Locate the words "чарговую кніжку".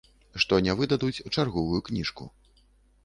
1.35-2.23